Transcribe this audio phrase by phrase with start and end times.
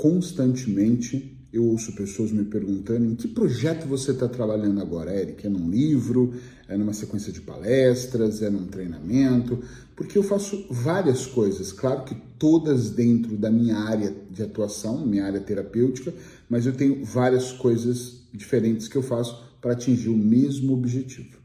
[0.00, 5.44] constantemente eu ouço pessoas me perguntando em que projeto você está trabalhando agora, Eric?
[5.44, 6.32] É num livro?
[6.68, 8.40] É numa sequência de palestras?
[8.40, 9.58] É num treinamento?
[9.96, 15.24] Porque eu faço várias coisas, claro que todas dentro da minha área de atuação, minha
[15.24, 16.14] área terapêutica,
[16.48, 21.40] mas eu tenho várias coisas diferentes que eu faço para atingir o mesmo objetivo.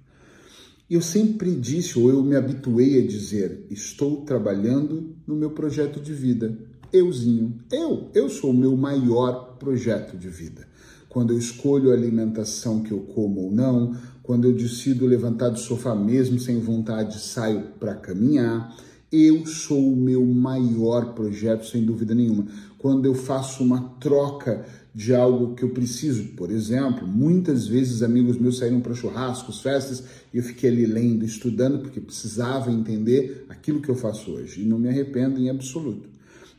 [0.87, 5.99] E eu sempre disse, ou eu me habituei a dizer, estou trabalhando no meu projeto
[5.99, 6.55] de vida.
[6.91, 10.67] Euzinho, eu, eu sou o meu maior projeto de vida.
[11.09, 15.59] Quando eu escolho a alimentação que eu como ou não, quando eu decido levantar do
[15.59, 18.75] sofá mesmo sem vontade, saio para caminhar,
[19.11, 22.47] eu sou o meu maior projeto, sem dúvida nenhuma.
[22.77, 28.37] Quando eu faço uma troca de algo que eu preciso, por exemplo, muitas vezes amigos
[28.37, 33.81] meus saíram para churrascos, festas, e eu fiquei ali lendo, estudando, porque precisava entender aquilo
[33.81, 34.61] que eu faço hoje.
[34.61, 36.09] E não me arrependo em absoluto.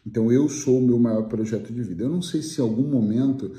[0.06, 2.04] Então eu sou o meu maior projeto de vida.
[2.04, 3.50] Eu não sei se em algum momento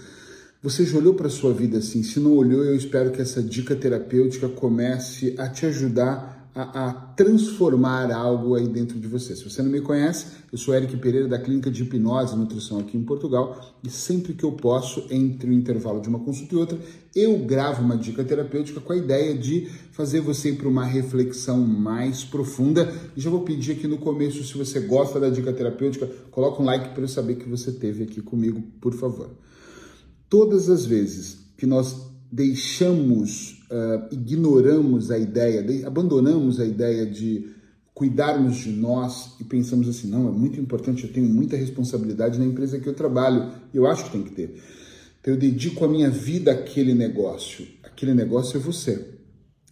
[0.64, 2.02] você já olhou para sua vida assim.
[2.04, 6.94] Se não olhou, eu espero que essa dica terapêutica comece a te ajudar a, a,
[7.16, 9.36] transformar algo aí dentro de você.
[9.36, 12.80] Se você não me conhece, eu sou Eric Pereira da Clínica de Hipnose e Nutrição
[12.80, 16.58] aqui em Portugal e sempre que eu posso, entre o intervalo de uma consulta e
[16.58, 16.80] outra,
[17.16, 21.60] eu gravo uma dica terapêutica com a ideia de fazer você ir para uma reflexão
[21.60, 22.92] mais profunda.
[23.16, 26.66] E já vou pedir aqui no começo, se você gosta da dica terapêutica, coloca um
[26.66, 29.30] like para eu saber que você teve aqui comigo, por favor.
[30.28, 37.56] Todas as vezes que nós deixamos uh, ignoramos a ideia, de, abandonamos a ideia de
[37.94, 42.46] cuidarmos de nós e pensamos assim, não, é muito importante, eu tenho muita responsabilidade na
[42.46, 44.62] empresa que eu trabalho, eu acho que tem que ter.
[45.20, 47.68] Então eu dedico a minha vida àquele negócio.
[47.84, 49.18] Aquele negócio é você.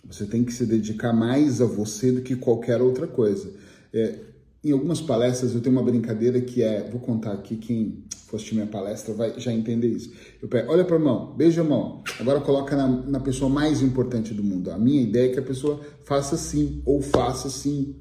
[0.08, 3.52] Você tem que se dedicar mais a você do que qualquer outra coisa.
[3.94, 4.20] É,
[4.66, 8.56] em algumas palestras eu tenho uma brincadeira que é, vou contar aqui, quem for assistir
[8.56, 10.12] minha palestra vai já entender isso.
[10.42, 13.84] Eu pego, olha para a mão, beija a mão, agora coloca na, na pessoa mais
[13.84, 14.72] importante do mundo.
[14.72, 17.96] A minha ideia é que a pessoa faça assim ou faça assim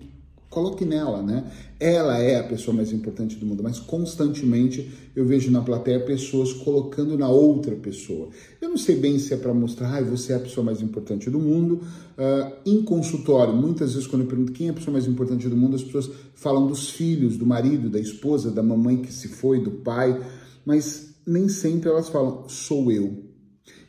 [0.55, 1.51] coloque nela, né?
[1.81, 6.53] Ela é a pessoa mais importante do mundo, mas constantemente eu vejo na plateia pessoas
[6.53, 8.29] colocando na outra pessoa.
[8.61, 11.29] Eu não sei bem se é para mostrar, ah, você é a pessoa mais importante
[11.29, 11.81] do mundo.
[12.17, 15.57] Uh, em consultório, muitas vezes quando eu pergunto quem é a pessoa mais importante do
[15.57, 19.61] mundo, as pessoas falam dos filhos, do marido, da esposa, da mamãe que se foi,
[19.61, 20.25] do pai,
[20.65, 23.25] mas nem sempre elas falam, sou eu.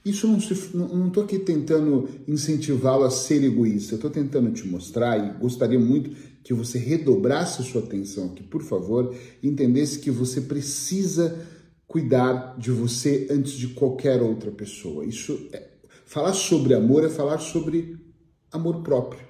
[0.03, 4.67] Isso não estou não, não aqui tentando incentivá-lo a ser egoísta, eu estou tentando te
[4.67, 10.11] mostrar e gostaria muito que você redobrasse sua atenção aqui, por favor, e entendesse que
[10.11, 11.43] você precisa
[11.87, 15.03] cuidar de você antes de qualquer outra pessoa.
[15.03, 15.67] Isso é,
[16.05, 17.97] falar sobre amor é falar sobre
[18.51, 19.25] amor próprio.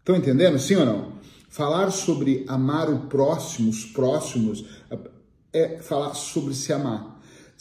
[0.00, 0.58] Estão entendendo?
[0.58, 1.12] Sim ou não?
[1.48, 4.64] Falar sobre amar o próximo, os próximos,
[5.52, 7.11] é falar sobre se amar.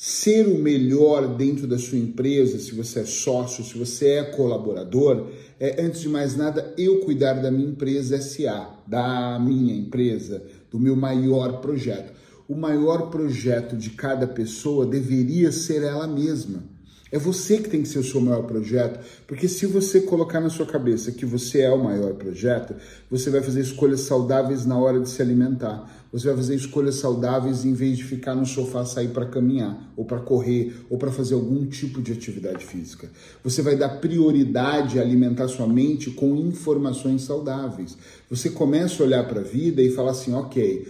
[0.03, 5.27] Ser o melhor dentro da sua empresa, se você é sócio, se você é colaborador,
[5.59, 10.41] é, antes de mais nada, eu cuidar da minha empresa SA, da minha empresa,
[10.71, 12.13] do meu maior projeto.
[12.49, 16.63] O maior projeto de cada pessoa deveria ser ela mesma.
[17.11, 20.49] É você que tem que ser o seu maior projeto, porque se você colocar na
[20.49, 22.73] sua cabeça que você é o maior projeto,
[23.09, 25.99] você vai fazer escolhas saudáveis na hora de se alimentar.
[26.13, 30.05] Você vai fazer escolhas saudáveis em vez de ficar no sofá, sair para caminhar, ou
[30.05, 33.09] para correr, ou para fazer algum tipo de atividade física.
[33.43, 37.97] Você vai dar prioridade a alimentar sua mente com informações saudáveis.
[38.29, 40.87] Você começa a olhar para a vida e falar assim, ok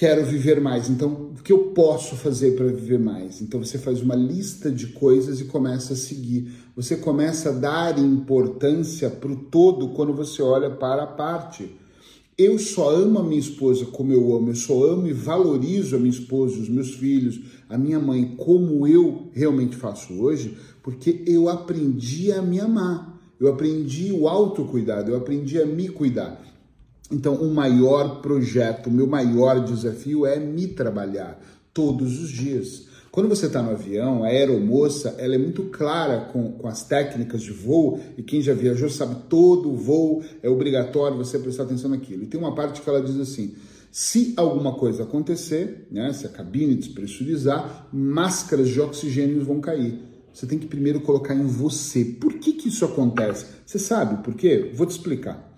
[0.00, 0.88] quero viver mais.
[0.88, 3.42] Então, o que eu posso fazer para viver mais?
[3.42, 6.50] Então, você faz uma lista de coisas e começa a seguir.
[6.74, 11.76] Você começa a dar importância para o todo quando você olha para a parte.
[12.38, 15.98] Eu só amo a minha esposa como eu amo, eu só amo e valorizo a
[15.98, 17.38] minha esposa, os meus filhos,
[17.68, 23.48] a minha mãe, como eu realmente faço hoje, porque eu aprendi a me amar, eu
[23.48, 26.42] aprendi o autocuidado, eu aprendi a me cuidar.
[27.10, 31.40] Então, o maior projeto, o meu maior desafio é me trabalhar
[31.74, 32.88] todos os dias.
[33.10, 37.42] Quando você está no avião, a aeromoça ela é muito clara com, com as técnicas
[37.42, 42.22] de voo, e quem já viajou sabe todo voo é obrigatório você prestar atenção naquilo.
[42.22, 43.56] E tem uma parte que ela diz assim:
[43.90, 49.98] se alguma coisa acontecer, né, se a cabine despressurizar, máscaras de oxigênio vão cair.
[50.32, 52.04] Você tem que primeiro colocar em você.
[52.04, 53.46] Por que, que isso acontece?
[53.66, 54.70] Você sabe por quê?
[54.72, 55.49] Vou te explicar.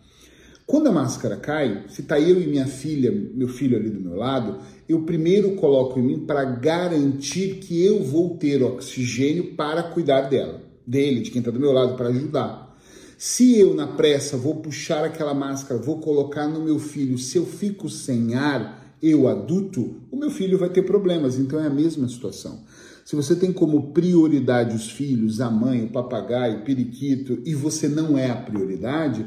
[0.66, 4.16] Quando a máscara cai, se está eu e minha filha, meu filho ali do meu
[4.16, 10.22] lado, eu primeiro coloco em mim para garantir que eu vou ter oxigênio para cuidar
[10.22, 12.76] dela, dele, de quem está do meu lado, para ajudar.
[13.18, 17.44] Se eu, na pressa, vou puxar aquela máscara, vou colocar no meu filho, se eu
[17.44, 21.38] fico sem ar, eu adulto, o meu filho vai ter problemas.
[21.38, 22.64] Então é a mesma situação.
[23.04, 27.88] Se você tem como prioridade os filhos, a mãe, o papagaio, o periquito, e você
[27.88, 29.26] não é a prioridade,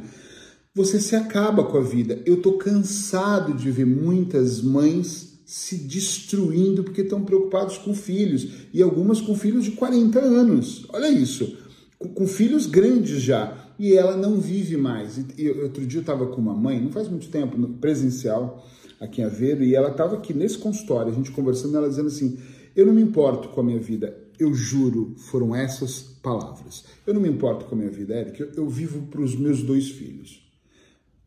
[0.75, 2.21] você se acaba com a vida.
[2.25, 8.81] Eu tô cansado de ver muitas mães se destruindo porque estão preocupados com filhos e
[8.81, 10.85] algumas com filhos de 40 anos.
[10.89, 11.57] Olha isso,
[11.97, 15.17] com, com filhos grandes já e ela não vive mais.
[15.37, 18.67] E, outro dia eu estava com uma mãe, não faz muito tempo, presencial
[18.99, 22.37] aqui em Aveiro, e ela estava aqui nesse consultório, a gente conversando, ela dizendo assim:
[22.75, 26.83] Eu não me importo com a minha vida, eu juro, foram essas palavras.
[27.05, 29.61] Eu não me importo com a minha vida, Eric, eu, eu vivo para os meus
[29.61, 30.44] dois filhos.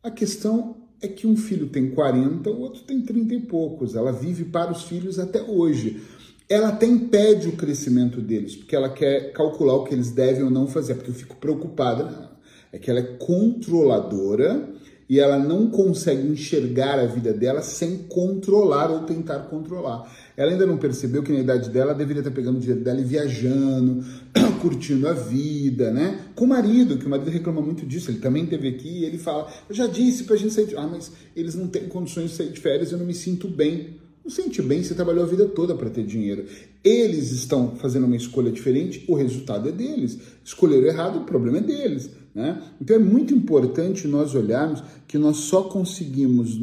[0.09, 3.95] A questão é que um filho tem 40, o outro tem 30 e poucos.
[3.95, 6.01] Ela vive para os filhos até hoje.
[6.49, 10.49] Ela até impede o crescimento deles, porque ela quer calcular o que eles devem ou
[10.49, 12.31] não fazer, porque eu fico preocupada.
[12.73, 14.67] É que ela é controladora
[15.09, 20.07] e ela não consegue enxergar a vida dela sem controlar ou tentar controlar.
[20.37, 23.01] Ela ainda não percebeu que na idade dela ela deveria estar pegando o dinheiro dela
[23.01, 24.05] e viajando,
[24.61, 26.27] curtindo a vida, né?
[26.35, 29.17] Com o marido, que o marido reclama muito disso, ele também teve aqui e ele
[29.17, 30.75] fala: Eu já disse pra gente sair de.
[30.75, 33.97] Ah, mas eles não têm condições de sair de férias, eu não me sinto bem.
[34.23, 36.45] Não sente bem, você trabalhou a vida toda para ter dinheiro.
[36.83, 40.19] Eles estão fazendo uma escolha diferente, o resultado é deles.
[40.45, 42.11] Escolheram errado, o problema é deles.
[42.39, 42.57] Né?
[42.79, 46.57] Então é muito importante nós olharmos que nós só conseguimos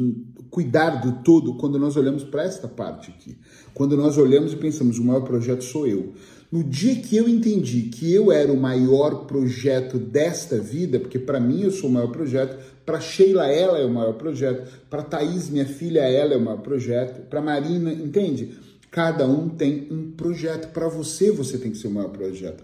[0.49, 3.37] cuidar do todo quando nós olhamos para esta parte aqui.
[3.75, 6.13] Quando nós olhamos e pensamos, o maior projeto sou eu.
[6.51, 11.39] No dia que eu entendi que eu era o maior projeto desta vida, porque para
[11.39, 15.47] mim eu sou o maior projeto, para Sheila ela é o maior projeto, para Thaís,
[15.47, 18.57] minha filha, ela é o maior projeto, para Marina, entende?
[18.89, 20.71] Cada um tem um projeto.
[20.71, 22.63] Para você, você tem que ser o maior projeto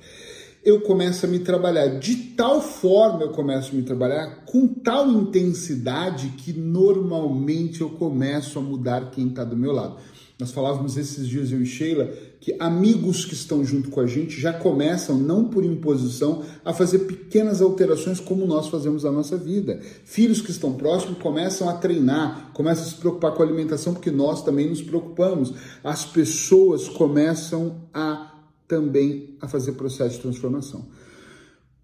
[0.64, 2.00] eu começo a me trabalhar.
[2.00, 8.58] De tal forma eu começo a me trabalhar, com tal intensidade, que normalmente eu começo
[8.58, 9.98] a mudar quem está do meu lado.
[10.40, 12.12] Nós falávamos esses dias, eu e Sheila,
[12.42, 17.00] que amigos que estão junto com a gente já começam, não por imposição, a fazer
[17.00, 19.80] pequenas alterações como nós fazemos na nossa vida.
[20.04, 24.12] Filhos que estão próximos começam a treinar, começam a se preocupar com a alimentação, porque
[24.12, 25.54] nós também nos preocupamos.
[25.84, 28.33] As pessoas começam a
[28.68, 30.88] também a fazer processo de transformação.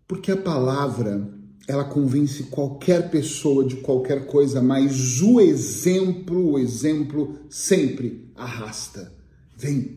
[0.08, 1.30] Porque a palavra,
[1.68, 9.12] ela convence qualquer pessoa de qualquer coisa, mas o exemplo, o exemplo sempre arrasta.
[9.56, 9.94] Vem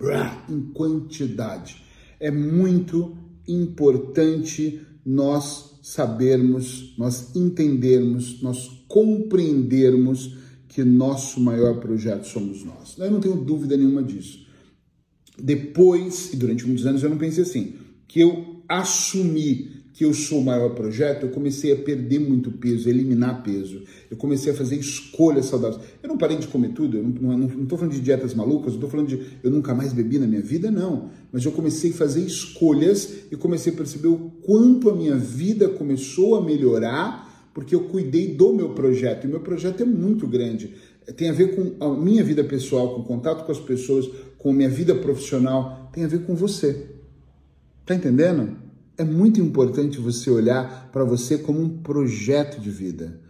[0.48, 1.82] em quantidade.
[2.20, 10.36] É muito importante nós sabermos, nós entendermos, nós compreendermos
[10.68, 12.96] que nosso maior projeto somos nós.
[12.98, 14.42] Eu não tenho dúvida nenhuma disso
[15.38, 17.74] depois, e durante muitos anos eu não pensei assim,
[18.06, 22.88] que eu assumi que eu sou o maior projeto, eu comecei a perder muito peso,
[22.88, 23.82] eliminar peso.
[24.10, 25.82] Eu comecei a fazer escolhas saudáveis.
[26.02, 28.88] Eu não parei de comer tudo, eu não estou falando de dietas malucas, não estou
[28.88, 31.10] falando de eu nunca mais bebi na minha vida, não.
[31.30, 35.68] Mas eu comecei a fazer escolhas e comecei a perceber o quanto a minha vida
[35.68, 39.26] começou a melhorar porque eu cuidei do meu projeto.
[39.26, 40.74] E meu projeto é muito grande.
[41.16, 44.08] Tem a ver com a minha vida pessoal, com o contato com as pessoas,
[44.42, 46.90] com minha vida profissional, tem a ver com você.
[47.86, 48.56] Tá entendendo?
[48.98, 53.20] É muito importante você olhar para você como um projeto de vida.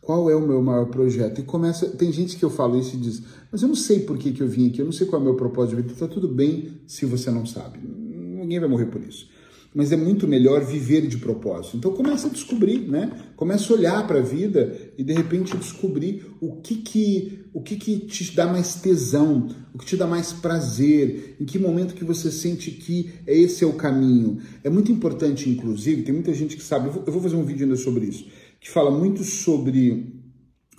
[0.00, 1.40] Qual é o meu maior projeto?
[1.40, 1.86] E começa.
[1.90, 3.22] Tem gente que eu falo isso e diz,
[3.52, 5.22] mas eu não sei por que, que eu vim aqui, eu não sei qual é
[5.22, 5.92] o meu propósito de vida.
[5.92, 7.78] Está tudo bem se você não sabe.
[7.78, 9.28] Ninguém vai morrer por isso
[9.74, 11.76] mas é muito melhor viver de propósito.
[11.76, 13.10] Então começa a descobrir, né?
[13.36, 17.76] Começa a olhar para a vida e de repente descobrir o que que o que
[17.76, 22.04] que te dá mais tesão, o que te dá mais prazer, em que momento que
[22.04, 24.38] você sente que esse é o caminho.
[24.64, 26.88] É muito importante, inclusive, tem muita gente que sabe.
[26.88, 28.26] Eu vou fazer um vídeo ainda sobre isso,
[28.60, 30.14] que fala muito sobre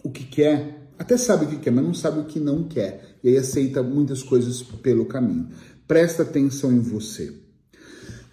[0.03, 3.13] o que quer, até sabe o que quer, mas não sabe o que não quer
[3.23, 5.47] e aí aceita muitas coisas pelo caminho.
[5.87, 7.42] Presta atenção em você.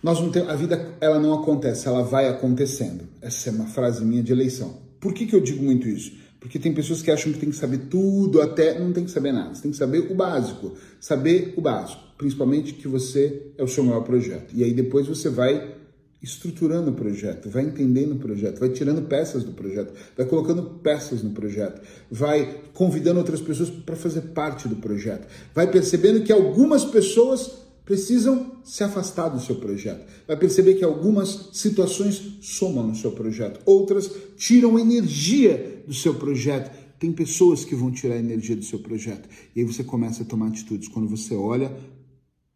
[0.02, 3.04] Nós não temos, a vida ela não acontece, ela vai acontecendo.
[3.20, 4.78] Essa é uma frase minha de eleição.
[4.98, 6.12] Por que, que eu digo muito isso?
[6.40, 9.30] Porque tem pessoas que acham que tem que saber tudo, até não tem que saber
[9.30, 9.54] nada.
[9.54, 10.74] Você tem que saber o básico.
[10.98, 12.02] Saber o básico.
[12.16, 14.54] Principalmente que você é o seu maior projeto.
[14.54, 15.74] E aí depois você vai
[16.22, 21.22] estruturando o projeto, vai entendendo o projeto, vai tirando peças do projeto, vai colocando peças
[21.22, 21.80] no projeto,
[22.10, 28.52] vai convidando outras pessoas para fazer parte do projeto, vai percebendo que algumas pessoas precisam
[28.62, 30.06] se afastar do seu projeto.
[30.24, 36.70] Vai perceber que algumas situações somam no seu projeto, outras tiram energia do seu projeto.
[37.00, 39.28] Tem pessoas que vão tirar energia do seu projeto.
[39.56, 41.76] E aí você começa a tomar atitudes quando você olha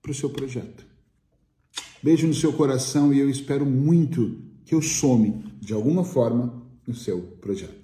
[0.00, 0.86] para o seu projeto.
[2.00, 6.94] Beijo no seu coração e eu espero muito que eu some de alguma forma no
[6.94, 7.83] seu projeto.